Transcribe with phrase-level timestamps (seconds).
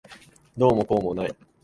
[0.57, 1.35] どうもこうもない。